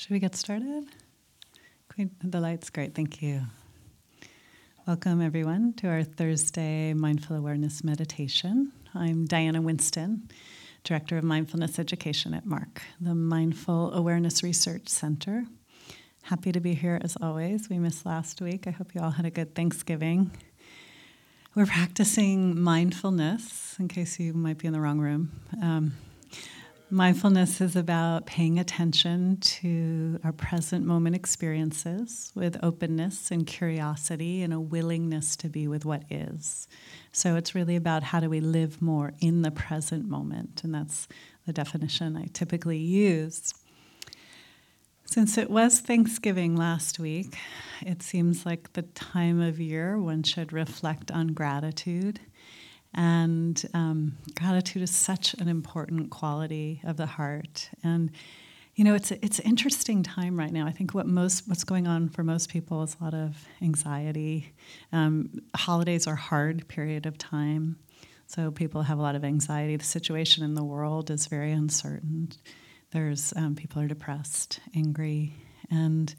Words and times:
Should 0.00 0.12
we 0.12 0.18
get 0.18 0.34
started? 0.34 0.86
The 2.24 2.40
light's 2.40 2.70
great, 2.70 2.94
thank 2.94 3.20
you. 3.20 3.42
Welcome, 4.86 5.20
everyone, 5.20 5.74
to 5.74 5.88
our 5.88 6.04
Thursday 6.04 6.94
Mindful 6.94 7.36
Awareness 7.36 7.84
Meditation. 7.84 8.72
I'm 8.94 9.26
Diana 9.26 9.60
Winston, 9.60 10.30
Director 10.84 11.18
of 11.18 11.24
Mindfulness 11.24 11.78
Education 11.78 12.32
at 12.32 12.46
MARC, 12.46 12.80
the 12.98 13.14
Mindful 13.14 13.92
Awareness 13.92 14.42
Research 14.42 14.88
Center. 14.88 15.44
Happy 16.22 16.50
to 16.50 16.60
be 16.60 16.72
here 16.72 16.98
as 17.02 17.18
always. 17.20 17.68
We 17.68 17.78
missed 17.78 18.06
last 18.06 18.40
week. 18.40 18.66
I 18.66 18.70
hope 18.70 18.94
you 18.94 19.02
all 19.02 19.10
had 19.10 19.26
a 19.26 19.30
good 19.30 19.54
Thanksgiving. 19.54 20.30
We're 21.54 21.66
practicing 21.66 22.58
mindfulness, 22.58 23.76
in 23.78 23.88
case 23.88 24.18
you 24.18 24.32
might 24.32 24.56
be 24.56 24.66
in 24.66 24.72
the 24.72 24.80
wrong 24.80 24.98
room. 24.98 25.30
Um, 25.62 25.92
Mindfulness 26.92 27.60
is 27.60 27.76
about 27.76 28.26
paying 28.26 28.58
attention 28.58 29.36
to 29.36 30.18
our 30.24 30.32
present 30.32 30.84
moment 30.84 31.14
experiences 31.14 32.32
with 32.34 32.58
openness 32.64 33.30
and 33.30 33.46
curiosity 33.46 34.42
and 34.42 34.52
a 34.52 34.58
willingness 34.58 35.36
to 35.36 35.48
be 35.48 35.68
with 35.68 35.84
what 35.84 36.02
is. 36.10 36.66
So 37.12 37.36
it's 37.36 37.54
really 37.54 37.76
about 37.76 38.02
how 38.02 38.18
do 38.18 38.28
we 38.28 38.40
live 38.40 38.82
more 38.82 39.12
in 39.20 39.42
the 39.42 39.52
present 39.52 40.08
moment, 40.08 40.64
and 40.64 40.74
that's 40.74 41.06
the 41.46 41.52
definition 41.52 42.16
I 42.16 42.26
typically 42.32 42.78
use. 42.78 43.54
Since 45.04 45.38
it 45.38 45.48
was 45.48 45.78
Thanksgiving 45.78 46.56
last 46.56 46.98
week, 46.98 47.36
it 47.82 48.02
seems 48.02 48.44
like 48.44 48.72
the 48.72 48.82
time 48.82 49.40
of 49.40 49.60
year 49.60 49.96
one 49.96 50.24
should 50.24 50.52
reflect 50.52 51.12
on 51.12 51.28
gratitude 51.28 52.18
and 52.94 53.62
um, 53.74 54.16
gratitude 54.34 54.82
is 54.82 54.90
such 54.90 55.34
an 55.34 55.48
important 55.48 56.10
quality 56.10 56.80
of 56.84 56.96
the 56.96 57.06
heart. 57.06 57.70
And 57.82 58.10
you 58.74 58.84
know, 58.84 58.94
it's 58.94 59.10
it's 59.10 59.38
an 59.40 59.46
interesting 59.46 60.02
time 60.02 60.38
right 60.38 60.52
now. 60.52 60.66
I 60.66 60.72
think 60.72 60.94
what 60.94 61.06
most 61.06 61.46
what's 61.46 61.64
going 61.64 61.86
on 61.86 62.08
for 62.08 62.24
most 62.24 62.48
people 62.48 62.82
is 62.82 62.96
a 63.00 63.04
lot 63.04 63.14
of 63.14 63.36
anxiety. 63.60 64.54
Um, 64.92 65.42
holidays 65.54 66.06
are 66.06 66.14
hard 66.14 66.66
period 66.68 67.04
of 67.04 67.18
time, 67.18 67.76
so 68.26 68.50
people 68.50 68.82
have 68.82 68.98
a 68.98 69.02
lot 69.02 69.16
of 69.16 69.24
anxiety. 69.24 69.76
The 69.76 69.84
situation 69.84 70.44
in 70.44 70.54
the 70.54 70.64
world 70.64 71.10
is 71.10 71.26
very 71.26 71.52
uncertain. 71.52 72.30
There's 72.92 73.32
um, 73.36 73.54
people 73.54 73.82
are 73.82 73.88
depressed, 73.88 74.60
angry, 74.74 75.34
and 75.70 76.14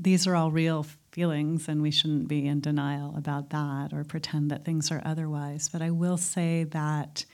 these 0.00 0.26
are 0.26 0.36
all 0.36 0.50
real 0.50 0.86
feelings, 1.12 1.68
and 1.68 1.82
we 1.82 1.90
shouldn't 1.90 2.28
be 2.28 2.46
in 2.46 2.60
denial 2.60 3.14
about 3.16 3.50
that 3.50 3.92
or 3.92 4.04
pretend 4.04 4.50
that 4.50 4.64
things 4.64 4.90
are 4.90 5.02
otherwise. 5.04 5.68
But 5.68 5.82
I 5.82 5.90
will 5.90 6.16
say 6.16 6.64
that 6.64 7.24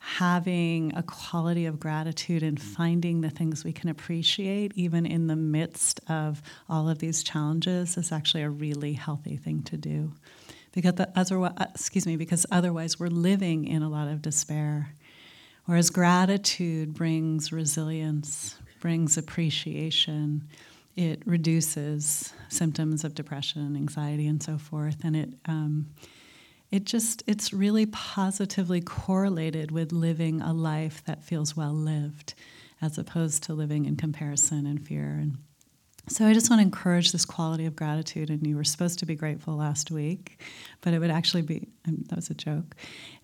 having 0.00 0.96
a 0.96 1.02
quality 1.02 1.66
of 1.66 1.78
gratitude 1.78 2.42
and 2.42 2.58
mm-hmm. 2.58 2.72
finding 2.72 3.20
the 3.20 3.30
things 3.30 3.64
we 3.64 3.72
can 3.72 3.90
appreciate, 3.90 4.72
even 4.74 5.06
in 5.06 5.26
the 5.26 5.36
midst 5.36 6.00
of 6.08 6.42
all 6.68 6.88
of 6.88 6.98
these 6.98 7.22
challenges, 7.22 7.96
is 7.96 8.10
actually 8.10 8.42
a 8.42 8.50
really 8.50 8.94
healthy 8.94 9.36
thing 9.36 9.62
to 9.62 9.76
do. 9.76 10.12
Because 10.72 10.94
the 10.94 11.10
otherwise, 11.14 11.52
uh, 11.58 11.66
excuse 11.74 12.06
me, 12.06 12.16
because 12.16 12.46
otherwise 12.50 12.98
we're 12.98 13.08
living 13.08 13.66
in 13.66 13.82
a 13.82 13.88
lot 13.88 14.08
of 14.08 14.22
despair. 14.22 14.94
Whereas 15.66 15.90
gratitude 15.90 16.94
brings 16.94 17.52
resilience, 17.52 18.56
brings 18.80 19.18
appreciation, 19.18 20.48
it 20.96 21.22
reduces 21.26 22.32
symptoms 22.48 23.04
of 23.04 23.14
depression, 23.14 23.62
and 23.62 23.76
anxiety, 23.76 24.26
and 24.26 24.42
so 24.42 24.58
forth, 24.58 24.96
and 25.04 25.16
it 25.16 25.34
um, 25.46 25.86
it 26.70 26.84
just 26.84 27.22
it's 27.26 27.52
really 27.52 27.86
positively 27.86 28.80
correlated 28.80 29.70
with 29.70 29.92
living 29.92 30.40
a 30.40 30.52
life 30.52 31.02
that 31.04 31.22
feels 31.22 31.56
well 31.56 31.72
lived, 31.72 32.34
as 32.80 32.98
opposed 32.98 33.42
to 33.44 33.54
living 33.54 33.86
in 33.86 33.96
comparison 33.96 34.66
and 34.66 34.84
fear. 34.84 35.18
And 35.20 35.38
so 36.08 36.26
I 36.26 36.32
just 36.32 36.48
want 36.48 36.60
to 36.60 36.64
encourage 36.64 37.12
this 37.12 37.24
quality 37.24 37.66
of 37.66 37.76
gratitude. 37.76 38.30
And 38.30 38.46
you 38.46 38.56
were 38.56 38.64
supposed 38.64 38.98
to 39.00 39.06
be 39.06 39.14
grateful 39.14 39.56
last 39.56 39.90
week, 39.90 40.40
but 40.80 40.94
it 40.94 40.98
would 40.98 41.10
actually 41.10 41.42
be 41.42 41.68
um, 41.86 42.04
that 42.08 42.16
was 42.16 42.30
a 42.30 42.34
joke. 42.34 42.76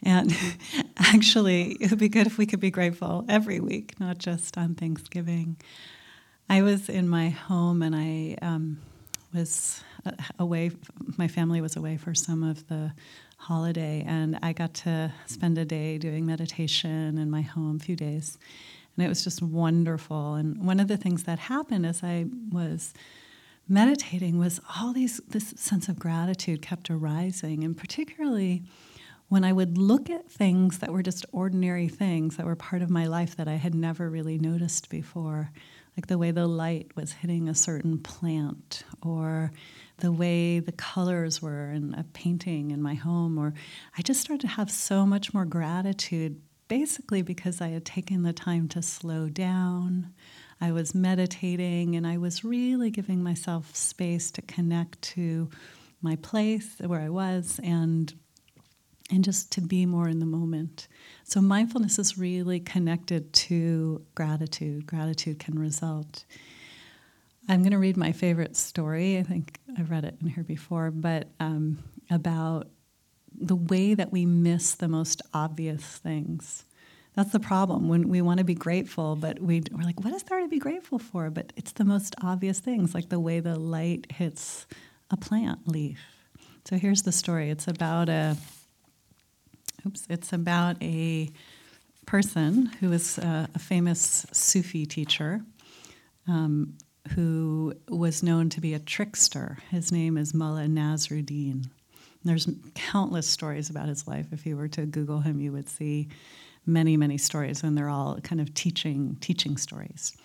And 0.02 0.36
actually, 0.96 1.76
it 1.80 1.90
would 1.90 1.98
be 1.98 2.08
good 2.08 2.26
if 2.26 2.38
we 2.38 2.46
could 2.46 2.60
be 2.60 2.70
grateful 2.70 3.24
every 3.28 3.60
week, 3.60 3.98
not 4.00 4.18
just 4.18 4.58
on 4.58 4.74
Thanksgiving. 4.74 5.56
I 6.48 6.62
was 6.62 6.88
in 6.88 7.08
my 7.08 7.31
home 7.31 7.82
and 7.82 7.94
I 7.94 8.37
um, 8.40 8.78
was 9.34 9.82
uh, 10.04 10.12
away, 10.38 10.70
my 11.16 11.26
family 11.26 11.60
was 11.60 11.76
away 11.76 11.96
for 11.96 12.14
some 12.14 12.44
of 12.44 12.69
the 12.69 12.93
holiday, 13.37 14.04
and 14.06 14.38
I 14.43 14.52
got 14.52 14.75
to 14.75 15.12
spend 15.26 15.58
a 15.58 15.64
day 15.64 15.98
doing 15.98 16.25
meditation 16.25 17.19
in 17.19 17.31
my 17.31 17.43
home, 17.43 17.76
a 17.81 17.84
few 17.84 17.96
days. 17.96 18.38
And 18.96 19.04
it 19.04 19.08
was 19.08 19.25
just 19.25 19.43
wonderful. 19.43 20.34
And 20.34 20.64
one 20.64 20.81
of 20.81 20.88
the 20.88 20.96
things 20.96 21.25
that 21.25 21.38
happened 21.38 21.84
as 21.84 22.02
I 22.02 22.26
was 22.50 22.94
meditating 23.69 24.38
was 24.38 24.60
all 24.76 24.92
these 24.92 25.20
this 25.28 25.52
sense 25.56 25.88
of 25.88 25.99
gratitude 25.99 26.62
kept 26.62 26.90
arising, 26.90 27.64
and 27.64 27.76
particularly 27.76 28.62
when 29.28 29.44
I 29.44 29.52
would 29.52 29.76
look 29.76 30.08
at 30.08 30.31
things 30.31 30.78
that 30.78 30.92
were 30.92 31.02
just 31.02 31.26
ordinary 31.32 31.88
things 31.88 32.37
that 32.37 32.46
were 32.46 32.54
part 32.54 32.81
of 32.81 32.90
my 32.90 33.06
life 33.06 33.34
that 33.37 33.49
I 33.49 33.56
had 33.56 33.75
never 33.75 34.08
really 34.08 34.38
noticed 34.38 34.88
before 34.88 35.50
like 35.96 36.06
the 36.06 36.19
way 36.19 36.31
the 36.31 36.46
light 36.46 36.90
was 36.94 37.12
hitting 37.12 37.48
a 37.48 37.54
certain 37.54 37.98
plant 37.98 38.84
or 39.02 39.52
the 39.98 40.12
way 40.12 40.60
the 40.60 40.72
colors 40.72 41.40
were 41.40 41.70
in 41.70 41.94
a 41.94 42.04
painting 42.12 42.70
in 42.70 42.82
my 42.82 42.94
home 42.94 43.38
or 43.38 43.54
i 43.96 44.02
just 44.02 44.20
started 44.20 44.43
to 44.43 44.46
have 44.46 44.70
so 44.70 45.06
much 45.06 45.32
more 45.32 45.44
gratitude 45.44 46.40
basically 46.69 47.22
because 47.22 47.60
i 47.60 47.69
had 47.69 47.84
taken 47.84 48.22
the 48.22 48.32
time 48.32 48.69
to 48.69 48.82
slow 48.82 49.28
down. 49.28 50.12
I 50.60 50.72
was 50.72 50.94
meditating 50.94 51.96
and 51.96 52.06
i 52.06 52.16
was 52.16 52.44
really 52.44 52.90
giving 52.90 53.22
myself 53.22 53.75
space 53.75 54.30
to 54.32 54.42
connect 54.42 55.00
to 55.02 55.50
my 56.02 56.16
place 56.16 56.76
where 56.80 57.00
i 57.00 57.09
was 57.09 57.61
and 57.62 58.14
and 59.10 59.25
just 59.25 59.52
to 59.52 59.60
be 59.60 59.86
more 59.86 60.08
in 60.08 60.18
the 60.18 60.26
moment. 60.26 60.88
So, 61.25 61.40
mindfulness 61.40 61.98
is 61.98 62.18
really 62.18 62.60
connected 62.60 63.32
to 63.32 64.02
gratitude. 64.14 64.86
Gratitude 64.86 65.38
can 65.38 65.58
result. 65.58 66.25
I'm 67.48 67.62
going 67.62 67.72
to 67.72 67.78
read 67.78 67.96
my 67.96 68.12
favorite 68.12 68.56
story. 68.56 69.18
I 69.18 69.22
think 69.22 69.58
I've 69.78 69.90
read 69.90 70.04
it 70.04 70.16
in 70.20 70.28
here 70.28 70.42
before, 70.42 70.90
but 70.90 71.28
um, 71.38 71.78
about 72.10 72.68
the 73.38 73.54
way 73.54 73.94
that 73.94 74.10
we 74.10 74.26
miss 74.26 74.75
the 74.75 74.88
most 74.88 75.22
obvious 75.32 75.84
things. 75.84 76.64
That's 77.14 77.32
the 77.32 77.40
problem 77.40 77.88
when 77.88 78.08
we 78.08 78.20
want 78.20 78.38
to 78.38 78.44
be 78.44 78.54
grateful, 78.54 79.16
but 79.16 79.40
we, 79.40 79.62
we're 79.70 79.84
like, 79.84 80.04
what 80.04 80.12
is 80.12 80.22
there 80.25 80.40
to 80.40 80.48
be 80.48 80.58
grateful 80.58 80.98
for? 80.98 81.30
But 81.30 81.52
it's 81.56 81.72
the 81.72 81.84
most 81.84 82.14
obvious 82.22 82.60
things, 82.60 82.94
like 82.94 83.08
the 83.08 83.20
way 83.20 83.40
the 83.40 83.58
light 83.58 84.06
hits 84.12 84.66
a 85.10 85.16
plant 85.16 85.66
leaf. 85.66 85.98
So 86.64 86.76
here's 86.76 87.02
the 87.02 87.12
story 87.12 87.50
it's 87.50 87.68
about 87.68 88.08
a 88.08 88.36
Oops, 89.87 90.07
it's 90.11 90.33
about 90.33 90.83
a 90.83 91.31
person 92.07 92.66
who 92.81 92.93
is 92.93 93.19
a, 93.19 93.49
a 93.55 93.59
famous 93.59 94.26
Sufi 94.33 94.85
teacher 94.85 95.43
um, 96.26 96.76
who 97.14 97.73
was 97.88 98.23
known 98.23 98.49
to 98.50 98.61
be 98.61 98.75
a 98.75 98.81
trickster. 98.81 99.59
His 99.71 99.93
name 99.93 100.16
is 100.16 100.35
Mullah 100.35 100.66
Nasruddin. 100.66 101.66
There's 102.25 102.49
countless 102.75 103.28
stories 103.28 103.71
about 103.71 103.88
his 103.88 104.09
life. 104.09 104.26
If 104.33 104.45
you 104.45 104.57
were 104.57 104.66
to 104.69 104.87
Google 104.87 105.21
him, 105.21 105.40
you 105.40 105.52
would 105.52 105.69
see 105.69 106.09
many, 106.64 106.97
many 106.97 107.16
stories, 107.16 107.62
and 107.62 107.78
they're 107.78 107.88
all 107.88 108.19
kind 108.23 108.40
of 108.40 108.55
teaching 108.55 109.16
teaching 109.21 109.57
stories. 109.57 110.16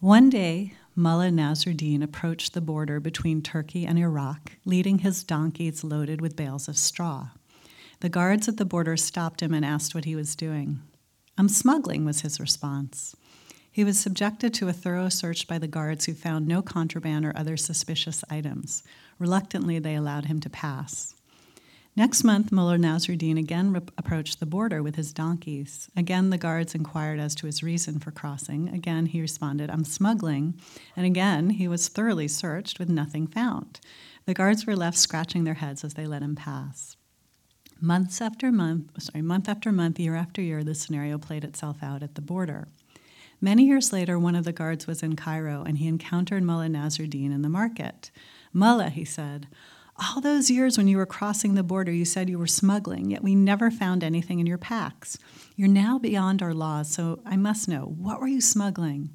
One 0.00 0.30
day, 0.30 0.72
Mullah 0.96 1.28
Nasruddin 1.28 2.02
approached 2.02 2.54
the 2.54 2.62
border 2.62 3.00
between 3.00 3.42
Turkey 3.42 3.84
and 3.84 3.98
Iraq, 3.98 4.52
leading 4.64 5.00
his 5.00 5.22
donkeys 5.24 5.84
loaded 5.84 6.22
with 6.22 6.36
bales 6.36 6.68
of 6.68 6.78
straw. 6.78 7.28
The 8.00 8.08
guards 8.08 8.48
at 8.48 8.56
the 8.56 8.64
border 8.64 8.96
stopped 8.96 9.42
him 9.42 9.52
and 9.52 9.64
asked 9.64 9.94
what 9.94 10.04
he 10.04 10.14
was 10.14 10.36
doing. 10.36 10.80
I'm 11.36 11.48
smuggling, 11.48 12.04
was 12.04 12.20
his 12.20 12.38
response. 12.38 13.16
He 13.70 13.84
was 13.84 13.98
subjected 13.98 14.52
to 14.54 14.68
a 14.68 14.72
thorough 14.72 15.08
search 15.08 15.46
by 15.46 15.58
the 15.58 15.68
guards 15.68 16.06
who 16.06 16.14
found 16.14 16.46
no 16.46 16.62
contraband 16.62 17.24
or 17.24 17.36
other 17.36 17.56
suspicious 17.56 18.24
items. 18.28 18.82
Reluctantly, 19.18 19.78
they 19.78 19.94
allowed 19.94 20.26
him 20.26 20.40
to 20.40 20.50
pass. 20.50 21.14
Next 21.94 22.22
month, 22.22 22.52
Mullah 22.52 22.78
Nasruddin 22.78 23.38
again 23.38 23.74
approached 23.96 24.38
the 24.38 24.46
border 24.46 24.82
with 24.82 24.94
his 24.94 25.12
donkeys. 25.12 25.88
Again, 25.96 26.30
the 26.30 26.38
guards 26.38 26.74
inquired 26.74 27.18
as 27.18 27.34
to 27.36 27.46
his 27.46 27.62
reason 27.62 27.98
for 27.98 28.12
crossing. 28.12 28.68
Again, 28.68 29.06
he 29.06 29.20
responded, 29.20 29.70
I'm 29.70 29.84
smuggling. 29.84 30.54
And 30.94 31.04
again, 31.04 31.50
he 31.50 31.66
was 31.66 31.88
thoroughly 31.88 32.28
searched 32.28 32.78
with 32.78 32.88
nothing 32.88 33.26
found. 33.26 33.80
The 34.26 34.34
guards 34.34 34.66
were 34.66 34.76
left 34.76 34.98
scratching 34.98 35.42
their 35.42 35.54
heads 35.54 35.82
as 35.82 35.94
they 35.94 36.06
let 36.06 36.22
him 36.22 36.36
pass. 36.36 36.96
Months 37.80 38.20
after 38.20 38.50
month, 38.50 38.90
sorry, 39.00 39.22
month 39.22 39.48
after 39.48 39.70
month, 39.70 40.00
year 40.00 40.16
after 40.16 40.42
year, 40.42 40.64
this 40.64 40.80
scenario 40.80 41.18
played 41.18 41.44
itself 41.44 41.78
out 41.82 42.02
at 42.02 42.14
the 42.14 42.20
border. 42.20 42.68
Many 43.40 43.66
years 43.66 43.92
later, 43.92 44.18
one 44.18 44.34
of 44.34 44.44
the 44.44 44.52
guards 44.52 44.86
was 44.86 45.02
in 45.02 45.14
Cairo 45.14 45.62
and 45.64 45.78
he 45.78 45.86
encountered 45.86 46.42
Mullah 46.42 46.66
Nasruddin 46.66 47.32
in 47.32 47.42
the 47.42 47.48
market. 47.48 48.10
Mullah, 48.52 48.90
he 48.90 49.04
said, 49.04 49.46
all 50.00 50.20
those 50.20 50.50
years 50.50 50.76
when 50.76 50.88
you 50.88 50.96
were 50.96 51.06
crossing 51.06 51.54
the 51.54 51.62
border, 51.62 51.92
you 51.92 52.04
said 52.04 52.28
you 52.28 52.38
were 52.38 52.46
smuggling, 52.46 53.10
yet 53.10 53.22
we 53.22 53.34
never 53.34 53.70
found 53.70 54.04
anything 54.04 54.38
in 54.38 54.46
your 54.46 54.58
packs. 54.58 55.18
You're 55.56 55.68
now 55.68 55.98
beyond 55.98 56.42
our 56.42 56.54
laws, 56.54 56.90
so 56.90 57.20
I 57.26 57.36
must 57.36 57.68
know 57.68 57.82
what 57.82 58.20
were 58.20 58.28
you 58.28 58.40
smuggling? 58.40 59.10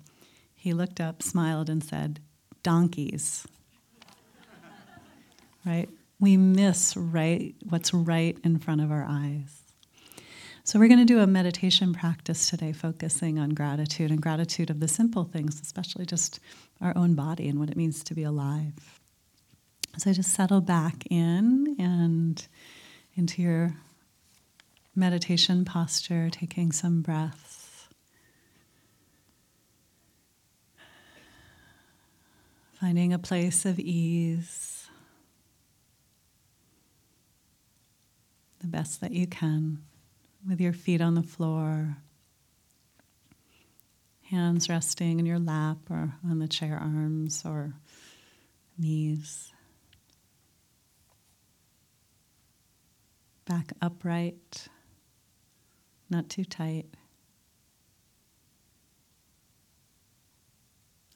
he 0.63 0.71
looked 0.71 1.01
up, 1.01 1.21
smiled, 1.21 1.69
and 1.69 1.83
said, 1.83 2.21
Donkeys. 2.63 3.45
right? 5.65 5.89
We 6.23 6.37
miss 6.37 6.95
right 6.95 7.53
what's 7.67 7.93
right 7.93 8.37
in 8.45 8.57
front 8.57 8.79
of 8.79 8.91
our 8.91 9.05
eyes. 9.05 9.61
So, 10.63 10.79
we're 10.79 10.87
going 10.87 11.05
to 11.05 11.13
do 11.13 11.19
a 11.19 11.27
meditation 11.27 11.93
practice 11.93 12.49
today 12.49 12.71
focusing 12.71 13.39
on 13.39 13.49
gratitude 13.49 14.09
and 14.09 14.21
gratitude 14.21 14.69
of 14.69 14.79
the 14.79 14.87
simple 14.87 15.25
things, 15.25 15.59
especially 15.59 16.05
just 16.05 16.39
our 16.79 16.93
own 16.95 17.13
body 17.13 17.49
and 17.49 17.59
what 17.59 17.69
it 17.69 17.75
means 17.75 18.05
to 18.05 18.13
be 18.13 18.23
alive. 18.23 19.01
So, 19.97 20.13
just 20.13 20.33
settle 20.33 20.61
back 20.61 21.05
in 21.09 21.75
and 21.77 22.47
into 23.15 23.41
your 23.41 23.75
meditation 24.95 25.65
posture, 25.65 26.29
taking 26.31 26.71
some 26.71 27.01
breaths. 27.01 27.89
Finding 32.79 33.11
a 33.11 33.19
place 33.19 33.65
of 33.65 33.77
ease, 33.77 34.72
the 38.63 38.69
best 38.69 39.01
that 39.01 39.11
you 39.11 39.27
can 39.27 39.77
with 40.47 40.61
your 40.61 40.71
feet 40.71 41.01
on 41.01 41.15
the 41.15 41.21
floor, 41.21 41.97
hands 44.29 44.69
resting 44.69 45.19
in 45.19 45.25
your 45.25 45.37
lap 45.37 45.77
or 45.89 46.13
on 46.25 46.39
the 46.39 46.47
chair 46.47 46.77
arms 46.81 47.43
or 47.45 47.73
knees. 48.77 49.51
Back 53.45 53.73
upright, 53.81 54.69
not 56.09 56.29
too 56.29 56.45
tight. 56.45 56.85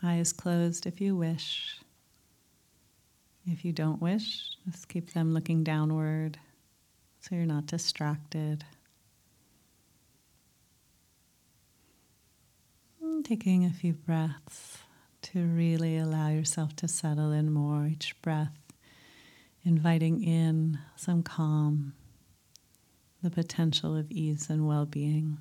Eyes 0.04 0.34
closed 0.34 0.86
if 0.86 1.00
you 1.00 1.16
wish. 1.16 1.77
If 3.46 3.63
you 3.63 3.72
don't 3.72 4.01
wish, 4.01 4.58
just 4.70 4.89
keep 4.89 5.13
them 5.13 5.34
looking 5.34 5.63
downward 5.63 6.38
so 7.27 7.36
you're 7.36 7.46
not 7.46 7.65
distracted. 7.65 8.63
Mm, 13.03 13.25
taking 13.25 13.65
a 13.65 13.69
few 13.69 13.93
breaths 13.93 14.77
to 15.24 15.43
really 15.43 15.98
allow 15.98 16.29
yourself 16.29 16.75
to 16.77 16.88
settle 16.88 17.31
in 17.31 17.51
more. 17.51 17.86
Each 17.86 18.15
breath 18.22 18.55
inviting 19.65 20.24
in 20.24 20.79
some 20.96 21.22
calm, 21.22 21.93
the 23.22 23.29
potential 23.29 23.98
of 23.98 24.10
ease 24.10 24.50
and 24.50 24.65
well 24.65 24.86
being. 24.86 25.39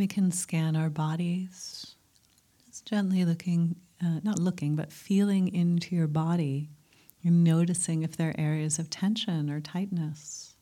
We 0.00 0.06
can 0.06 0.32
scan 0.32 0.76
our 0.76 0.88
bodies, 0.88 1.94
just 2.66 2.86
gently 2.86 3.26
looking 3.26 3.76
uh, 4.02 4.20
not 4.22 4.38
looking, 4.38 4.74
but 4.74 4.90
feeling 4.90 5.54
into 5.54 5.94
your 5.94 6.06
body. 6.06 6.70
You're 7.20 7.34
noticing 7.34 8.02
if 8.02 8.16
there 8.16 8.30
are 8.30 8.40
areas 8.40 8.78
of 8.78 8.88
tension 8.88 9.50
or 9.50 9.60
tightness. 9.60 10.54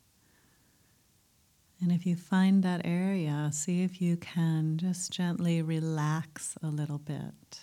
And 1.80 1.92
if 1.92 2.04
you 2.04 2.16
find 2.16 2.64
that 2.64 2.80
area, 2.84 3.50
see 3.52 3.84
if 3.84 4.02
you 4.02 4.16
can 4.16 4.76
just 4.76 5.12
gently 5.12 5.62
relax 5.62 6.56
a 6.60 6.66
little 6.66 6.98
bit. 6.98 7.60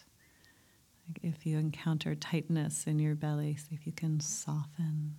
Like 1.10 1.20
if 1.24 1.46
you 1.46 1.58
encounter 1.58 2.16
tightness 2.16 2.88
in 2.88 3.00
your 3.00 3.16
belly, 3.16 3.58
see 3.58 3.76
if 3.76 3.86
you 3.86 3.92
can 3.92 4.22
soften. 4.22 5.16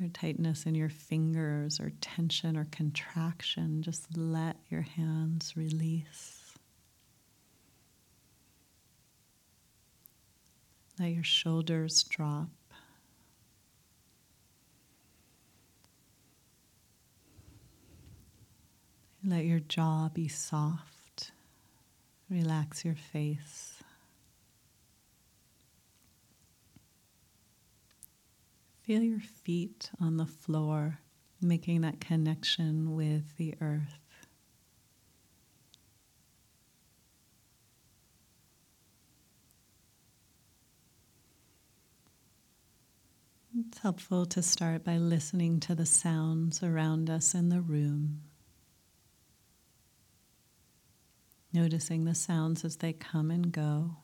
Or 0.00 0.08
tightness 0.08 0.66
in 0.66 0.74
your 0.74 0.90
fingers, 0.90 1.80
or 1.80 1.90
tension 2.02 2.56
or 2.56 2.66
contraction, 2.70 3.80
just 3.82 4.14
let 4.14 4.56
your 4.68 4.82
hands 4.82 5.54
release. 5.56 6.52
Let 10.98 11.12
your 11.12 11.24
shoulders 11.24 12.02
drop. 12.04 12.48
Let 19.24 19.44
your 19.44 19.60
jaw 19.60 20.08
be 20.12 20.28
soft. 20.28 21.32
Relax 22.30 22.84
your 22.84 22.94
face. 22.94 23.75
Feel 28.86 29.02
your 29.02 29.18
feet 29.18 29.90
on 30.00 30.16
the 30.16 30.26
floor, 30.26 31.00
making 31.40 31.80
that 31.80 32.00
connection 32.00 32.94
with 32.94 33.36
the 33.36 33.56
earth. 33.60 33.98
It's 43.58 43.78
helpful 43.78 44.24
to 44.26 44.40
start 44.40 44.84
by 44.84 44.98
listening 44.98 45.58
to 45.60 45.74
the 45.74 45.86
sounds 45.86 46.62
around 46.62 47.10
us 47.10 47.34
in 47.34 47.48
the 47.48 47.60
room. 47.60 48.22
Noticing 51.52 52.04
the 52.04 52.14
sounds 52.14 52.64
as 52.64 52.76
they 52.76 52.92
come 52.92 53.32
and 53.32 53.50
go, 53.50 53.96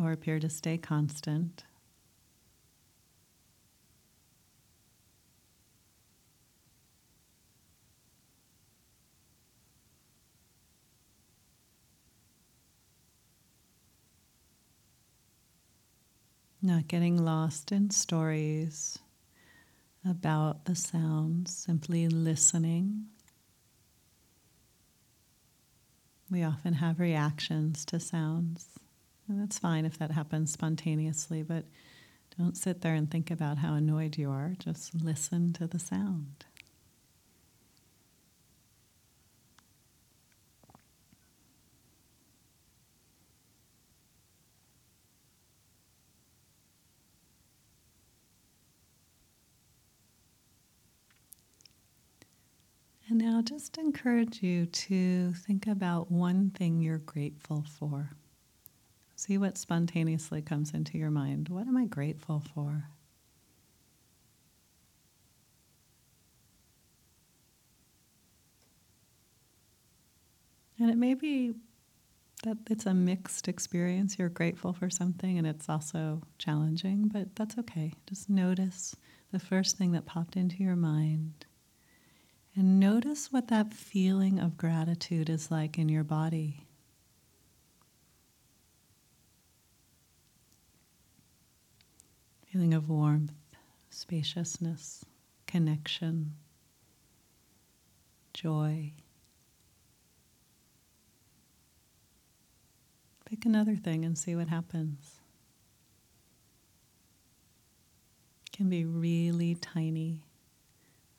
or 0.00 0.12
appear 0.12 0.38
to 0.40 0.48
stay 0.48 0.78
constant. 0.78 1.64
Not 16.62 16.88
getting 16.88 17.24
lost 17.24 17.70
in 17.70 17.90
stories 17.90 18.98
about 20.08 20.64
the 20.64 20.74
sounds, 20.74 21.54
simply 21.54 22.08
listening. 22.08 23.06
We 26.30 26.42
often 26.42 26.74
have 26.74 26.98
reactions 26.98 27.84
to 27.86 28.00
sounds, 28.00 28.80
and 29.28 29.40
that's 29.40 29.58
fine 29.58 29.84
if 29.84 29.98
that 29.98 30.10
happens 30.10 30.52
spontaneously, 30.52 31.42
but 31.42 31.64
don't 32.38 32.56
sit 32.56 32.82
there 32.82 32.94
and 32.94 33.10
think 33.10 33.30
about 33.30 33.58
how 33.58 33.74
annoyed 33.74 34.18
you 34.18 34.30
are. 34.30 34.54
Just 34.58 34.94
listen 34.94 35.52
to 35.54 35.66
the 35.66 35.78
sound. 35.78 36.44
And 53.08 53.18
now 53.18 53.40
just 53.40 53.78
encourage 53.78 54.42
you 54.42 54.66
to 54.66 55.32
think 55.32 55.68
about 55.68 56.10
one 56.10 56.50
thing 56.50 56.80
you're 56.80 56.98
grateful 56.98 57.64
for. 57.78 58.10
See 59.16 59.38
what 59.38 59.56
spontaneously 59.56 60.42
comes 60.42 60.72
into 60.72 60.98
your 60.98 61.10
mind. 61.10 61.48
What 61.48 61.66
am 61.66 61.76
I 61.76 61.86
grateful 61.86 62.42
for? 62.54 62.84
And 70.78 70.90
it 70.90 70.98
may 70.98 71.14
be 71.14 71.54
that 72.44 72.58
it's 72.68 72.84
a 72.84 72.92
mixed 72.92 73.48
experience. 73.48 74.18
You're 74.18 74.28
grateful 74.28 74.74
for 74.74 74.90
something 74.90 75.38
and 75.38 75.46
it's 75.46 75.70
also 75.70 76.20
challenging, 76.38 77.08
but 77.08 77.34
that's 77.34 77.56
okay. 77.56 77.94
Just 78.06 78.28
notice 78.28 78.94
the 79.32 79.38
first 79.38 79.78
thing 79.78 79.92
that 79.92 80.04
popped 80.04 80.36
into 80.36 80.62
your 80.62 80.76
mind 80.76 81.46
and 82.54 82.78
notice 82.78 83.32
what 83.32 83.48
that 83.48 83.72
feeling 83.72 84.38
of 84.38 84.58
gratitude 84.58 85.30
is 85.30 85.50
like 85.50 85.78
in 85.78 85.88
your 85.88 86.04
body. 86.04 86.65
Feeling 92.56 92.72
of 92.72 92.88
warmth, 92.88 93.34
spaciousness, 93.90 95.04
connection, 95.46 96.32
joy. 98.32 98.94
Pick 103.26 103.44
another 103.44 103.76
thing 103.76 104.06
and 104.06 104.16
see 104.16 104.34
what 104.34 104.48
happens. 104.48 105.20
It 108.46 108.56
can 108.56 108.70
be 108.70 108.86
really 108.86 109.54
tiny 109.56 110.22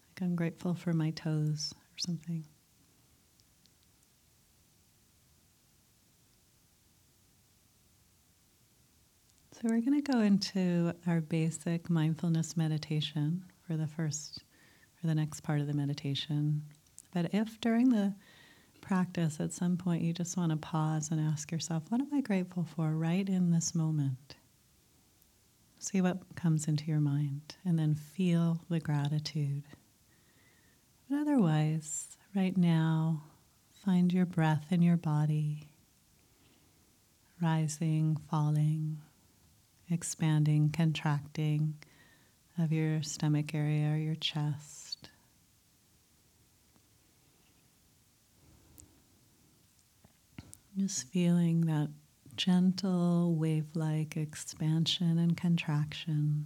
Like 0.10 0.24
I'm 0.24 0.36
grateful 0.36 0.74
for 0.74 0.92
my 0.92 1.12
toes 1.12 1.72
or 1.78 2.00
something. 2.00 2.46
So, 9.60 9.70
we're 9.70 9.82
going 9.82 10.00
to 10.00 10.12
go 10.12 10.20
into 10.20 10.94
our 11.08 11.20
basic 11.20 11.90
mindfulness 11.90 12.56
meditation 12.56 13.44
for 13.66 13.76
the 13.76 13.88
first 13.88 14.44
or 15.04 15.08
the 15.08 15.16
next 15.16 15.42
part 15.42 15.62
of 15.62 15.66
the 15.66 15.74
meditation. 15.74 16.62
But 17.12 17.34
if 17.34 17.60
during 17.60 17.90
the 17.90 18.14
practice 18.82 19.40
at 19.40 19.54
some 19.54 19.76
point 19.76 20.04
you 20.04 20.14
just 20.14 20.38
want 20.38 20.52
to 20.52 20.58
pause 20.58 21.10
and 21.10 21.20
ask 21.20 21.52
yourself, 21.52 21.82
what 21.90 22.02
am 22.02 22.14
I 22.14 22.22
grateful 22.22 22.68
for 22.76 22.92
right 22.92 23.28
in 23.28 23.50
this 23.50 23.74
moment? 23.74 24.36
See 25.80 26.02
what 26.02 26.36
comes 26.36 26.68
into 26.68 26.86
your 26.86 27.00
mind 27.00 27.56
and 27.66 27.80
then 27.80 27.96
feel 27.96 28.62
the 28.70 28.80
gratitude. 28.80 29.64
But 31.10 31.22
otherwise, 31.22 32.10
right 32.36 32.56
now, 32.56 33.24
find 33.84 34.14
your 34.14 34.28
breath 34.28 34.68
in 34.70 34.84
your 34.84 34.98
body, 34.98 35.70
rising, 37.42 38.18
falling, 38.30 39.02
expanding, 39.90 40.70
contracting 40.70 41.76
of 42.58 42.72
your 42.72 43.02
stomach 43.04 43.54
area 43.54 43.94
or 43.94 43.98
your 43.98 44.16
chest. 44.16 45.10
Just 50.78 51.08
feeling 51.08 51.62
that 51.62 51.90
gentle 52.36 53.36
wave 53.36 53.66
like 53.74 54.16
expansion 54.16 55.18
and 55.18 55.36
contraction. 55.36 56.46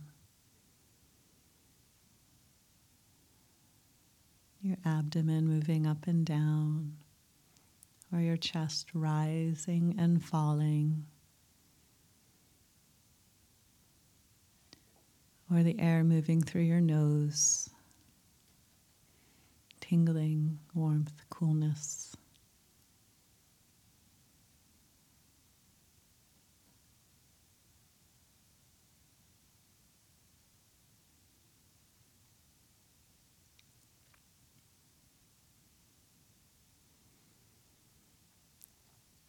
Your 4.61 4.77
abdomen 4.85 5.47
moving 5.47 5.85
up 5.85 6.07
and 6.07 6.25
down, 6.25 6.93
or 8.13 8.19
your 8.19 8.37
chest 8.37 8.91
rising 8.93 9.95
and 9.97 10.23
falling. 10.23 11.07
Or 15.53 15.63
the 15.63 15.77
air 15.81 16.03
moving 16.05 16.41
through 16.41 16.61
your 16.61 16.79
nose, 16.79 17.69
tingling, 19.81 20.59
warmth, 20.73 21.11
coolness. 21.29 22.15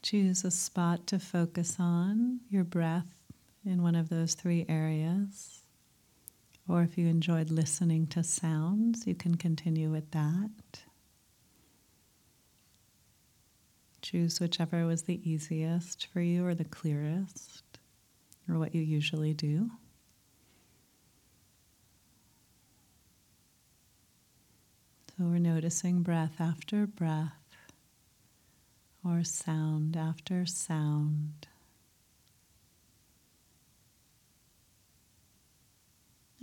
Choose 0.02 0.44
a 0.44 0.52
spot 0.52 1.06
to 1.08 1.18
focus 1.18 1.76
on, 1.80 2.40
your 2.48 2.64
breath 2.64 3.06
in 3.64 3.82
one 3.82 3.96
of 3.96 4.08
those 4.08 4.34
three 4.34 4.64
areas. 4.68 5.61
Or 6.68 6.82
if 6.82 6.96
you 6.96 7.06
enjoyed 7.08 7.50
listening 7.50 8.06
to 8.08 8.22
sounds, 8.22 9.06
you 9.06 9.14
can 9.14 9.34
continue 9.36 9.90
with 9.90 10.10
that. 10.12 10.50
Choose 14.00 14.40
whichever 14.40 14.86
was 14.86 15.02
the 15.02 15.20
easiest 15.28 16.06
for 16.06 16.20
you 16.20 16.46
or 16.46 16.54
the 16.54 16.64
clearest, 16.64 17.78
or 18.48 18.58
what 18.58 18.74
you 18.74 18.82
usually 18.82 19.34
do. 19.34 19.70
So 25.08 25.24
we're 25.24 25.38
noticing 25.38 26.02
breath 26.02 26.40
after 26.40 26.86
breath 26.86 27.32
or 29.04 29.22
sound 29.24 29.96
after 29.96 30.46
sound. 30.46 31.46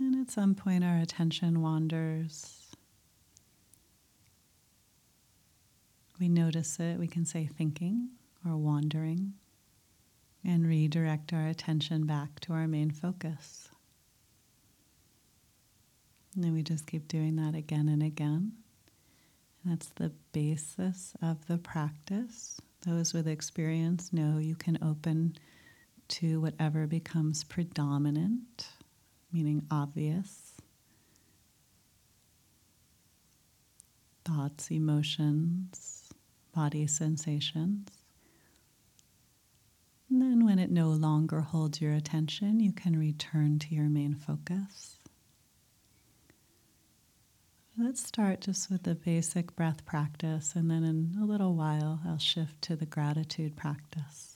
And 0.00 0.16
at 0.16 0.30
some 0.30 0.54
point, 0.54 0.82
our 0.82 0.96
attention 0.96 1.60
wanders. 1.60 2.56
We 6.18 6.28
notice 6.28 6.80
it, 6.80 6.98
we 6.98 7.06
can 7.06 7.26
say 7.26 7.46
thinking 7.46 8.08
or 8.46 8.56
wandering, 8.56 9.34
and 10.42 10.66
redirect 10.66 11.32
our 11.34 11.46
attention 11.46 12.06
back 12.06 12.40
to 12.40 12.54
our 12.54 12.66
main 12.66 12.90
focus. 12.90 13.68
And 16.34 16.44
then 16.44 16.54
we 16.54 16.62
just 16.62 16.86
keep 16.86 17.06
doing 17.06 17.36
that 17.36 17.54
again 17.54 17.88
and 17.88 18.02
again. 18.02 18.52
That's 19.64 19.88
the 19.96 20.12
basis 20.32 21.12
of 21.20 21.46
the 21.46 21.58
practice. 21.58 22.58
Those 22.86 23.12
with 23.12 23.28
experience 23.28 24.12
know 24.12 24.38
you 24.38 24.54
can 24.56 24.78
open 24.82 25.36
to 26.08 26.40
whatever 26.40 26.86
becomes 26.86 27.44
predominant, 27.44 28.68
meaning 29.32 29.66
obvious. 29.70 30.52
Thoughts, 34.24 34.70
emotions, 34.70 36.10
body 36.54 36.86
sensations. 36.86 37.88
And 40.08 40.20
then, 40.20 40.44
when 40.44 40.58
it 40.58 40.70
no 40.70 40.88
longer 40.88 41.40
holds 41.40 41.80
your 41.80 41.92
attention, 41.92 42.58
you 42.60 42.72
can 42.72 42.98
return 42.98 43.58
to 43.60 43.74
your 43.74 43.88
main 43.88 44.14
focus. 44.14 44.98
Let's 47.78 48.04
start 48.06 48.40
just 48.40 48.70
with 48.70 48.82
the 48.82 48.94
basic 48.94 49.54
breath 49.56 49.86
practice, 49.86 50.54
and 50.54 50.70
then 50.70 50.84
in 50.84 51.16
a 51.20 51.24
little 51.24 51.54
while, 51.54 52.00
I'll 52.06 52.18
shift 52.18 52.60
to 52.62 52.76
the 52.76 52.86
gratitude 52.86 53.56
practice. 53.56 54.29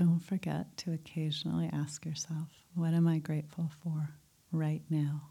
Don't 0.00 0.18
forget 0.18 0.78
to 0.78 0.94
occasionally 0.94 1.68
ask 1.74 2.06
yourself, 2.06 2.48
what 2.74 2.94
am 2.94 3.06
I 3.06 3.18
grateful 3.18 3.70
for 3.82 4.08
right 4.50 4.80
now? 4.88 5.28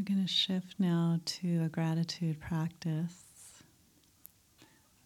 We're 0.00 0.14
going 0.14 0.26
to 0.26 0.32
shift 0.32 0.76
now 0.78 1.20
to 1.26 1.62
a 1.62 1.68
gratitude 1.68 2.40
practice. 2.40 3.12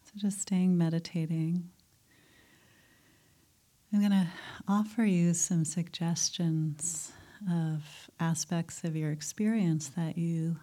So, 0.05 0.11
just 0.15 0.39
staying 0.39 0.77
meditating. 0.77 1.69
I'm 3.91 3.99
going 3.99 4.11
to 4.11 4.29
offer 4.69 5.03
you 5.03 5.33
some 5.33 5.65
suggestions 5.65 7.11
of 7.51 7.83
aspects 8.21 8.85
of 8.85 8.95
your 8.95 9.11
experience 9.11 9.89
that 9.97 10.17
you 10.17 10.55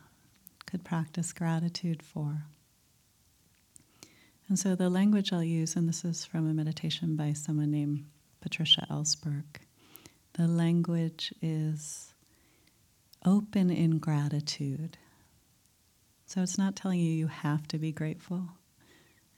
could 0.65 0.83
practice 0.83 1.35
gratitude 1.35 2.03
for. 2.03 2.47
And 4.49 4.59
so, 4.59 4.75
the 4.75 4.89
language 4.89 5.31
I'll 5.31 5.45
use, 5.45 5.77
and 5.77 5.87
this 5.87 6.07
is 6.07 6.25
from 6.25 6.49
a 6.49 6.55
meditation 6.55 7.17
by 7.17 7.35
someone 7.35 7.71
named 7.71 8.07
Patricia 8.41 8.87
Ellsberg, 8.91 9.45
the 10.33 10.49
language 10.49 11.35
is 11.43 12.12
open 13.25 13.71
in 13.71 13.99
gratitude. 13.99 14.99
So 16.27 16.43
it's 16.43 16.59
not 16.59 16.77
telling 16.77 17.01
you 17.01 17.13
you 17.13 17.27
have 17.27 17.67
to 17.69 17.79
be 17.79 17.93
grateful. 17.93 18.49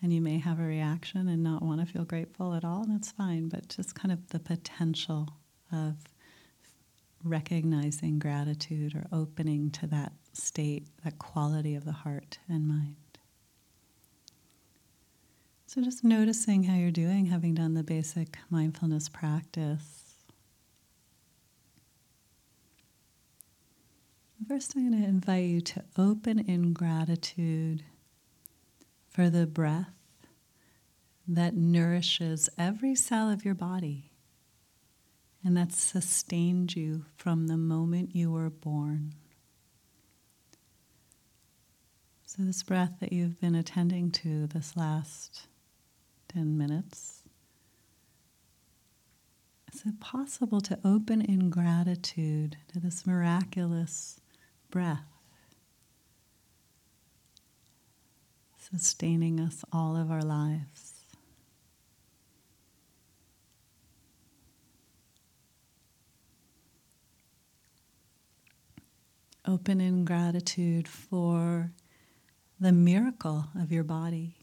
And 0.02 0.12
you 0.12 0.20
may 0.20 0.38
have 0.38 0.60
a 0.60 0.64
reaction 0.64 1.28
and 1.28 1.42
not 1.42 1.62
want 1.62 1.80
to 1.80 1.86
feel 1.90 2.04
grateful 2.04 2.52
at 2.52 2.64
all, 2.64 2.82
and 2.82 2.94
that's 2.94 3.10
fine, 3.10 3.48
but 3.48 3.68
just 3.68 3.94
kind 3.94 4.12
of 4.12 4.28
the 4.28 4.38
potential 4.38 5.28
of 5.72 5.94
recognizing 7.22 8.18
gratitude 8.18 8.94
or 8.94 9.06
opening 9.10 9.70
to 9.70 9.86
that 9.86 10.12
state, 10.34 10.86
that 11.04 11.18
quality 11.18 11.74
of 11.74 11.86
the 11.86 11.92
heart 11.92 12.38
and 12.48 12.68
mind. 12.68 12.96
So 15.66 15.82
just 15.82 16.04
noticing 16.04 16.64
how 16.64 16.76
you're 16.76 16.90
doing, 16.90 17.26
having 17.26 17.54
done 17.54 17.72
the 17.72 17.82
basic 17.82 18.36
mindfulness 18.50 19.08
practice 19.08 20.03
First, 24.48 24.74
I'm 24.76 24.90
going 24.90 25.02
to 25.02 25.08
invite 25.08 25.44
you 25.44 25.60
to 25.62 25.84
open 25.96 26.38
in 26.38 26.74
gratitude 26.74 27.82
for 29.08 29.30
the 29.30 29.46
breath 29.46 29.94
that 31.26 31.54
nourishes 31.54 32.50
every 32.58 32.94
cell 32.94 33.30
of 33.30 33.44
your 33.44 33.54
body 33.54 34.10
and 35.42 35.56
that 35.56 35.72
sustained 35.72 36.76
you 36.76 37.06
from 37.16 37.46
the 37.46 37.56
moment 37.56 38.14
you 38.14 38.30
were 38.30 38.50
born. 38.50 39.14
So, 42.26 42.42
this 42.42 42.62
breath 42.62 42.94
that 43.00 43.12
you've 43.12 43.40
been 43.40 43.54
attending 43.54 44.10
to 44.10 44.46
this 44.48 44.76
last 44.76 45.46
10 46.28 46.58
minutes, 46.58 47.22
is 49.72 49.84
it 49.86 50.00
possible 50.00 50.60
to 50.62 50.78
open 50.84 51.22
in 51.22 51.48
gratitude 51.48 52.56
to 52.72 52.80
this 52.80 53.06
miraculous 53.06 54.20
breath, 54.74 55.06
sustaining 58.58 59.38
us 59.38 59.64
all 59.72 59.96
of 59.96 60.10
our 60.10 60.20
lives. 60.20 60.94
Open 69.46 69.80
in 69.80 70.04
gratitude 70.04 70.88
for 70.88 71.70
the 72.58 72.72
miracle 72.72 73.44
of 73.56 73.70
your 73.70 73.84
body. 73.84 74.34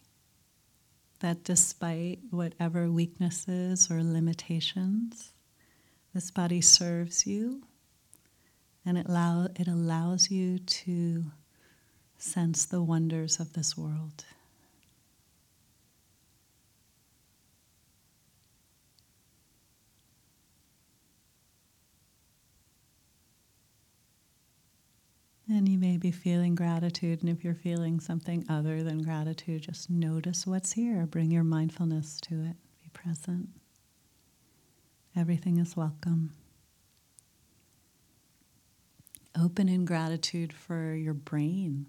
That 1.20 1.44
despite 1.44 2.20
whatever 2.30 2.90
weaknesses 2.90 3.92
or 3.92 4.02
limitations, 4.02 5.34
this 6.14 6.32
body 6.32 6.62
serves 6.62 7.28
you 7.28 7.64
and 8.86 8.98
it, 8.98 9.08
allow, 9.08 9.48
it 9.56 9.68
allows 9.68 10.32
you 10.32 10.60
to 10.60 11.26
sense 12.18 12.66
the 12.66 12.82
wonders 12.82 13.40
of 13.40 13.54
this 13.54 13.78
world. 13.78 14.26
And 25.48 25.68
you 25.68 25.78
may 25.78 25.98
be 25.98 26.12
feeling 26.12 26.56
gratitude, 26.56 27.22
and 27.22 27.30
if 27.30 27.44
you're 27.44 27.54
feeling 27.54 28.00
something 28.00 28.46
other 28.48 28.84
than 28.84 29.02
gratitude, 29.02 29.64
just 29.64 29.90
notice 29.90 30.48
what's 30.48 30.72
here. 30.72 31.06
Bring 31.06 31.30
your 31.30 31.44
mindfulness 31.44 32.22
to 32.22 32.36
it. 32.36 32.56
Be 32.82 32.90
present. 32.94 33.50
Everything 35.14 35.58
is 35.58 35.76
welcome 35.76 36.32
Open 39.40 39.70
in 39.70 39.86
gratitude 39.86 40.52
for 40.52 40.94
your 40.94 41.14
brain 41.14 41.86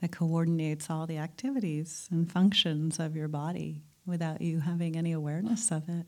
that 0.00 0.12
coordinates 0.12 0.88
all 0.88 1.06
the 1.06 1.18
activities 1.18 2.08
and 2.10 2.30
functions 2.30 2.98
of 2.98 3.14
your 3.14 3.28
body 3.28 3.82
without 4.06 4.40
you 4.40 4.60
having 4.60 4.96
any 4.96 5.12
awareness 5.12 5.70
of 5.70 5.88
it. 5.88 6.06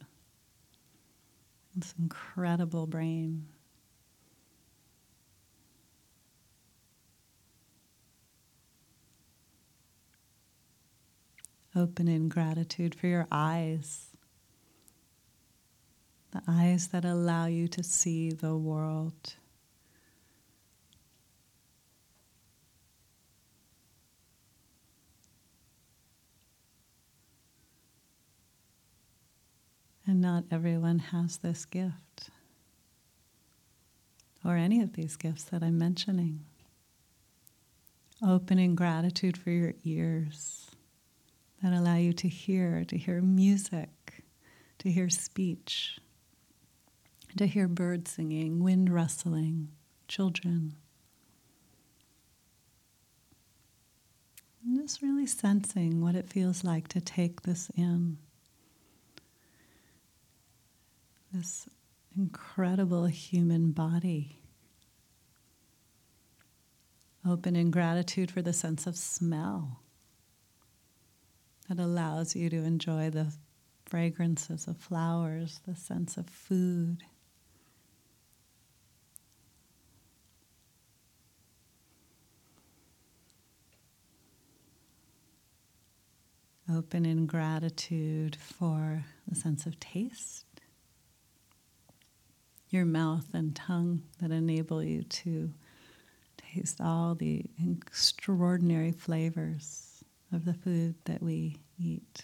This 1.76 1.94
incredible 1.98 2.86
brain. 2.86 3.46
Open 11.74 12.08
in 12.08 12.28
gratitude 12.28 12.94
for 12.94 13.06
your 13.06 13.26
eyes, 13.32 14.08
the 16.32 16.42
eyes 16.46 16.88
that 16.88 17.04
allow 17.04 17.46
you 17.46 17.66
to 17.68 17.82
see 17.82 18.30
the 18.30 18.54
world. 18.56 19.36
And 30.06 30.20
not 30.20 30.44
everyone 30.50 30.98
has 30.98 31.38
this 31.38 31.64
gift 31.64 32.30
or 34.44 34.56
any 34.56 34.80
of 34.82 34.94
these 34.94 35.16
gifts 35.16 35.44
that 35.44 35.62
I'm 35.62 35.78
mentioning. 35.78 36.44
Opening 38.26 38.74
gratitude 38.74 39.36
for 39.36 39.50
your 39.50 39.74
ears 39.84 40.70
that 41.62 41.72
allow 41.72 41.96
you 41.96 42.12
to 42.14 42.28
hear, 42.28 42.84
to 42.84 42.96
hear 42.96 43.20
music, 43.20 44.24
to 44.78 44.90
hear 44.90 45.08
speech, 45.08 45.98
to 47.36 47.46
hear 47.46 47.68
birds 47.68 48.12
singing, 48.12 48.62
wind 48.62 48.92
rustling, 48.92 49.68
children. 50.08 50.74
And 54.64 54.80
just 54.80 55.02
really 55.02 55.26
sensing 55.26 56.00
what 56.00 56.14
it 56.14 56.28
feels 56.28 56.62
like 56.64 56.88
to 56.88 57.00
take 57.00 57.42
this 57.42 57.70
in. 57.76 58.18
This 61.32 61.66
incredible 62.14 63.06
human 63.06 63.72
body. 63.72 64.42
Open 67.26 67.56
in 67.56 67.70
gratitude 67.70 68.30
for 68.30 68.42
the 68.42 68.52
sense 68.52 68.86
of 68.86 68.98
smell 68.98 69.80
that 71.70 71.78
allows 71.78 72.36
you 72.36 72.50
to 72.50 72.58
enjoy 72.58 73.08
the 73.08 73.32
fragrances 73.86 74.66
of 74.66 74.76
flowers, 74.76 75.60
the 75.66 75.74
sense 75.74 76.18
of 76.18 76.28
food. 76.28 77.02
Open 86.70 87.06
in 87.06 87.24
gratitude 87.24 88.36
for 88.36 89.06
the 89.26 89.34
sense 89.34 89.64
of 89.64 89.80
taste 89.80 90.51
your 92.72 92.84
mouth 92.86 93.26
and 93.34 93.54
tongue 93.54 94.02
that 94.18 94.30
enable 94.30 94.82
you 94.82 95.02
to 95.02 95.52
taste 96.38 96.80
all 96.80 97.14
the 97.14 97.44
extraordinary 97.62 98.92
flavors 98.92 100.02
of 100.32 100.46
the 100.46 100.54
food 100.54 100.94
that 101.04 101.22
we 101.22 101.58
eat. 101.78 102.22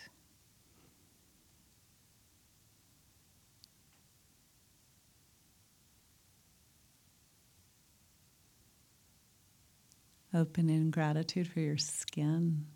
Open 10.35 10.71
in 10.71 10.91
gratitude 10.91 11.49
for 11.49 11.61
your 11.61 11.79
skin, 11.79 12.67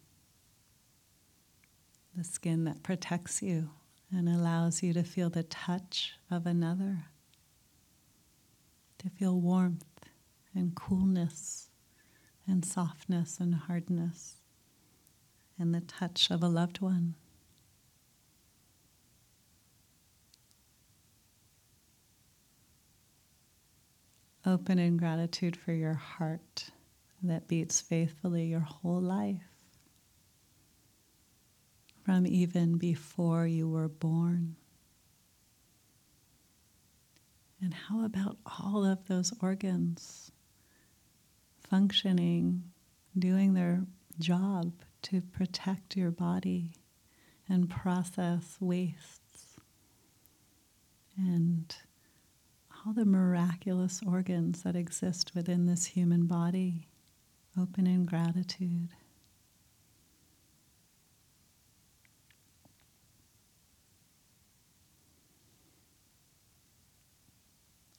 the 2.15 2.25
skin 2.25 2.65
that 2.65 2.83
protects 2.83 3.41
you 3.41 3.71
and 4.11 4.29
allows 4.29 4.83
you 4.83 4.93
to 4.93 5.03
feel 5.03 5.31
the 5.31 5.43
touch 5.45 6.13
of 6.31 6.47
another 6.47 7.05
to 9.03 9.11
feel 9.11 9.41
warmth 9.41 9.85
and 10.55 10.75
coolness 10.75 11.69
and 12.47 12.65
softness 12.65 13.39
and 13.41 13.55
hardness 13.55 14.37
and 15.59 15.75
the 15.75 15.81
touch 15.81 16.31
of 16.31 16.43
a 16.43 16.49
loved 16.49 16.81
one. 16.81 17.15
Open 24.45 24.79
in 24.79 24.97
gratitude 24.97 25.57
for 25.57 25.73
your 25.73 25.95
heart 25.95 26.71
that 27.23 27.47
beats 27.47 27.81
faithfully 27.81 28.47
your 28.47 28.61
whole 28.61 29.01
life, 29.01 29.41
from 32.05 32.27
even 32.27 32.77
before 32.77 33.47
you 33.47 33.69
were 33.69 33.89
born. 33.89 34.57
And 37.63 37.73
how 37.73 38.05
about 38.05 38.39
all 38.61 38.85
of 38.85 39.07
those 39.07 39.33
organs 39.41 40.33
functioning, 41.61 42.65
doing 43.17 43.55
their 43.55 43.87
job 44.19 44.73
to 45.03 45.21
protect 45.21 45.97
your 45.97 46.11
body 46.11 46.75
and 47.49 47.71
process 47.71 48.57
wastes? 48.59 49.61
And 51.17 51.73
all 52.85 52.93
the 52.93 53.05
miraculous 53.05 54.01
organs 54.05 54.65
that 54.65 54.75
exist 54.75 55.33
within 55.35 55.67
this 55.67 55.87
human 55.87 56.27
body, 56.27 56.89
open 57.57 57.87
in 57.87 58.07
gratitude. 58.07 58.89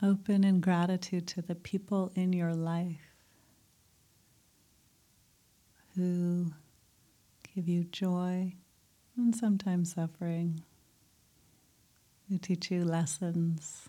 Open 0.03 0.43
in 0.43 0.59
gratitude 0.59 1.27
to 1.27 1.41
the 1.41 1.55
people 1.55 2.11
in 2.13 2.33
your 2.33 2.53
life 2.53 3.13
who 5.95 6.51
give 7.55 7.69
you 7.69 7.85
joy 7.85 8.53
and 9.15 9.33
sometimes 9.33 9.93
suffering, 9.93 10.61
who 12.27 12.37
teach 12.37 12.69
you 12.69 12.83
lessons, 12.83 13.87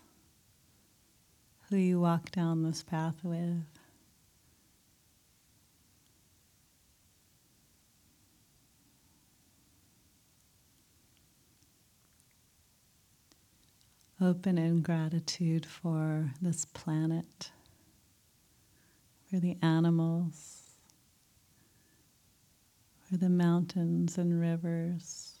who 1.69 1.75
you 1.75 1.99
walk 1.99 2.31
down 2.31 2.63
this 2.63 2.81
path 2.81 3.15
with. 3.21 3.74
Open 14.21 14.57
in 14.57 14.81
gratitude 14.81 15.65
for 15.65 16.31
this 16.41 16.65
planet, 16.65 17.51
for 19.29 19.39
the 19.39 19.57
animals, 19.61 20.61
for 23.03 23.17
the 23.17 23.29
mountains 23.29 24.17
and 24.17 24.39
rivers, 24.39 25.33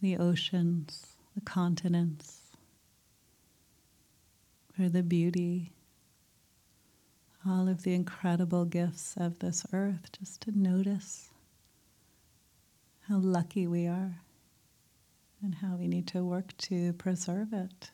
the 0.00 0.16
oceans, 0.16 1.16
the 1.34 1.42
continents, 1.42 2.38
for 4.74 4.88
the 4.88 5.02
beauty, 5.02 5.72
all 7.46 7.68
of 7.68 7.82
the 7.82 7.92
incredible 7.92 8.64
gifts 8.64 9.14
of 9.18 9.38
this 9.40 9.66
earth, 9.74 10.10
just 10.18 10.40
to 10.40 10.58
notice 10.58 11.28
how 13.08 13.18
lucky 13.18 13.66
we 13.66 13.86
are 13.86 14.20
and 15.42 15.54
how 15.56 15.76
we 15.76 15.88
need 15.88 16.06
to 16.08 16.24
work 16.24 16.56
to 16.58 16.92
preserve 16.94 17.52
it. 17.52 17.90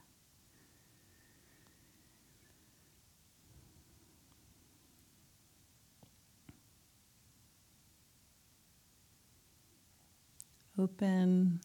Open 10.78 11.60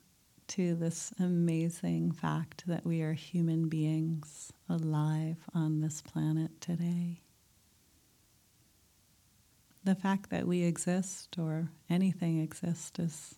to 0.47 0.75
this 0.75 1.13
amazing 1.19 2.11
fact 2.11 2.65
that 2.67 2.85
we 2.85 3.01
are 3.01 3.13
human 3.13 3.67
beings 3.67 4.53
alive 4.69 5.37
on 5.53 5.81
this 5.81 6.01
planet 6.01 6.61
today. 6.61 7.21
The 9.83 9.95
fact 9.95 10.29
that 10.29 10.47
we 10.47 10.63
exist 10.63 11.37
or 11.37 11.69
anything 11.89 12.39
exists 12.39 12.99
is 12.99 13.35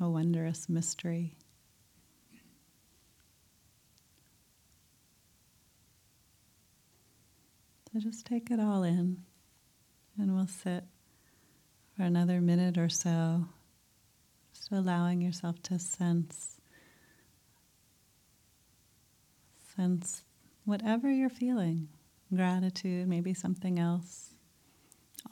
a 0.00 0.08
wondrous 0.08 0.68
mystery. 0.68 1.36
So 7.94 8.00
just 8.00 8.26
take 8.26 8.50
it 8.50 8.58
all 8.58 8.82
in, 8.82 9.18
and 10.18 10.34
we'll 10.34 10.48
sit 10.48 10.82
for 11.96 12.02
another 12.02 12.40
minute 12.40 12.76
or 12.76 12.88
so, 12.88 13.46
just 14.52 14.72
allowing 14.72 15.20
yourself 15.20 15.62
to 15.62 15.78
sense. 15.78 16.56
Sense 19.76 20.24
whatever 20.64 21.08
you're 21.08 21.30
feeling 21.30 21.86
gratitude, 22.34 23.06
maybe 23.06 23.32
something 23.32 23.78
else, 23.78 24.30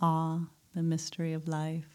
awe, 0.01 0.43
the 0.73 0.85
mystery 0.85 1.33
of 1.33 1.49
life. 1.49 1.92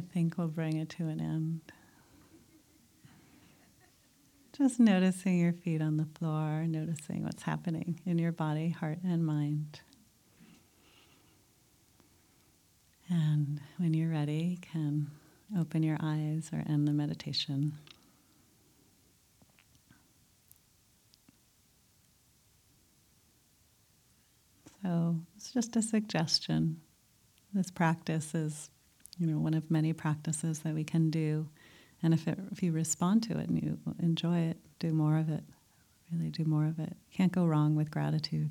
I 0.00 0.12
think 0.14 0.38
we'll 0.38 0.48
bring 0.48 0.78
it 0.78 0.88
to 0.90 1.08
an 1.08 1.20
end. 1.20 1.60
Just 4.56 4.80
noticing 4.80 5.38
your 5.38 5.52
feet 5.52 5.82
on 5.82 5.98
the 5.98 6.06
floor, 6.18 6.64
noticing 6.66 7.22
what's 7.22 7.42
happening 7.42 8.00
in 8.06 8.18
your 8.18 8.32
body, 8.32 8.70
heart, 8.70 8.98
and 9.04 9.26
mind. 9.26 9.80
And 13.10 13.60
when 13.76 13.92
you're 13.92 14.10
ready, 14.10 14.58
can 14.62 15.10
open 15.58 15.82
your 15.82 15.98
eyes 16.00 16.48
or 16.50 16.64
end 16.66 16.88
the 16.88 16.92
meditation. 16.92 17.74
So 24.82 25.16
it's 25.36 25.52
just 25.52 25.76
a 25.76 25.82
suggestion. 25.82 26.80
This 27.52 27.70
practice 27.70 28.34
is, 28.34 28.70
you 29.20 29.26
know, 29.26 29.38
one 29.38 29.54
of 29.54 29.70
many 29.70 29.92
practices 29.92 30.60
that 30.60 30.74
we 30.74 30.82
can 30.82 31.10
do 31.10 31.46
and 32.02 32.14
if, 32.14 32.26
it, 32.26 32.38
if 32.50 32.62
you 32.62 32.72
respond 32.72 33.22
to 33.24 33.38
it 33.38 33.48
and 33.48 33.62
you 33.62 33.78
enjoy 34.02 34.38
it, 34.38 34.56
do 34.78 34.92
more 34.92 35.18
of 35.18 35.28
it. 35.28 35.44
Really 36.12 36.30
do 36.30 36.44
more 36.44 36.66
of 36.66 36.78
it. 36.78 36.96
Can't 37.12 37.30
go 37.30 37.44
wrong 37.44 37.76
with 37.76 37.90
gratitude. 37.90 38.50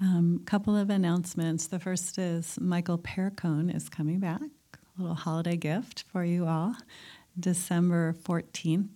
A 0.00 0.04
um, 0.04 0.42
couple 0.46 0.76
of 0.76 0.90
announcements. 0.90 1.66
The 1.66 1.80
first 1.80 2.18
is 2.18 2.58
Michael 2.60 2.98
Percone 2.98 3.74
is 3.74 3.88
coming 3.88 4.20
back. 4.20 4.40
A 4.40 5.02
little 5.02 5.16
holiday 5.16 5.56
gift 5.56 6.04
for 6.12 6.24
you 6.24 6.46
all. 6.46 6.76
December 7.38 8.14
14th, 8.22 8.88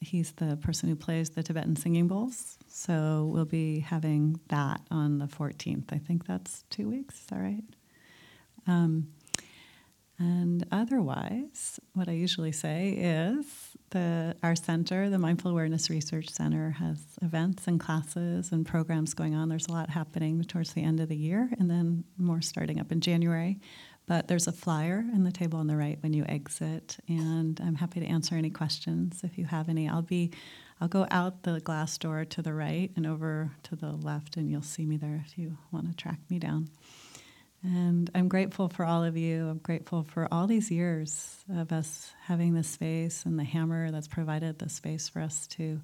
he's 0.00 0.32
the 0.32 0.56
person 0.58 0.88
who 0.88 0.96
plays 0.96 1.30
the 1.30 1.42
Tibetan 1.42 1.76
singing 1.76 2.06
bowls. 2.06 2.58
So 2.68 3.30
we'll 3.32 3.46
be 3.46 3.80
having 3.80 4.38
that 4.48 4.82
on 4.90 5.18
the 5.18 5.26
14th. 5.26 5.92
I 5.92 5.98
think 5.98 6.26
that's 6.26 6.64
two 6.68 6.88
weeks. 6.88 7.24
That 7.30 7.40
right? 7.40 7.64
Um, 8.66 9.08
and 10.18 10.66
otherwise, 10.70 11.80
what 11.94 12.06
I 12.06 12.12
usually 12.12 12.52
say 12.52 12.90
is 12.90 13.46
the 13.88 14.36
our 14.42 14.54
center, 14.54 15.08
the 15.08 15.18
Mindful 15.18 15.50
Awareness 15.50 15.88
Research 15.88 16.28
Center, 16.28 16.72
has 16.72 16.98
events 17.22 17.66
and 17.66 17.80
classes 17.80 18.52
and 18.52 18.66
programs 18.66 19.14
going 19.14 19.34
on. 19.34 19.48
There's 19.48 19.68
a 19.68 19.72
lot 19.72 19.88
happening 19.88 20.44
towards 20.44 20.74
the 20.74 20.82
end 20.82 21.00
of 21.00 21.08
the 21.08 21.16
year, 21.16 21.50
and 21.58 21.70
then 21.70 22.04
more 22.18 22.42
starting 22.42 22.78
up 22.78 22.92
in 22.92 23.00
January. 23.00 23.60
But 24.06 24.28
there's 24.28 24.46
a 24.46 24.52
flyer 24.52 25.04
in 25.14 25.24
the 25.24 25.32
table 25.32 25.58
on 25.58 25.68
the 25.68 25.76
right 25.76 25.96
when 26.02 26.12
you 26.12 26.24
exit, 26.28 26.98
and 27.08 27.58
I'm 27.64 27.76
happy 27.76 28.00
to 28.00 28.06
answer 28.06 28.34
any 28.34 28.50
questions 28.50 29.22
if 29.24 29.38
you 29.38 29.46
have 29.46 29.70
any. 29.70 29.88
I'll 29.88 30.02
be, 30.02 30.32
I'll 30.80 30.88
go 30.88 31.06
out 31.10 31.44
the 31.44 31.60
glass 31.60 31.96
door 31.96 32.26
to 32.26 32.42
the 32.42 32.52
right 32.52 32.90
and 32.96 33.06
over 33.06 33.52
to 33.62 33.76
the 33.76 33.92
left, 33.92 34.36
and 34.36 34.50
you'll 34.50 34.62
see 34.62 34.84
me 34.84 34.98
there 34.98 35.22
if 35.24 35.38
you 35.38 35.56
want 35.72 35.88
to 35.88 35.96
track 35.96 36.18
me 36.28 36.38
down. 36.38 36.68
And 37.62 38.10
I'm 38.14 38.28
grateful 38.28 38.68
for 38.68 38.84
all 38.84 39.04
of 39.04 39.16
you. 39.16 39.48
I'm 39.48 39.58
grateful 39.58 40.04
for 40.04 40.26
all 40.32 40.46
these 40.46 40.70
years 40.70 41.44
of 41.54 41.72
us 41.72 42.10
having 42.22 42.54
this 42.54 42.68
space 42.68 43.24
and 43.26 43.38
the 43.38 43.44
Hammer 43.44 43.90
that's 43.90 44.08
provided 44.08 44.58
the 44.58 44.70
space 44.70 45.08
for 45.08 45.20
us 45.20 45.46
to 45.48 45.80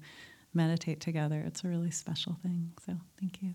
meditate 0.53 1.01
together. 1.01 1.43
It's 1.45 1.63
a 1.63 1.67
really 1.67 1.91
special 1.91 2.35
thing. 2.41 2.71
So, 2.85 2.93
thank 3.19 3.43
you. 3.43 3.53